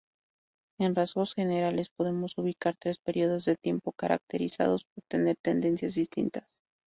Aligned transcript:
En 0.79 0.95
rasgos 0.95 1.35
generales 1.35 1.91
podemos 1.95 2.35
ubicar 2.39 2.75
tres 2.75 2.97
períodos 2.97 3.45
de 3.45 3.55
tiempo 3.55 3.91
caracterizados 3.91 4.85
por 4.85 5.03
tener 5.07 5.37
tendencias 5.43 5.93
distintas. 5.93 6.63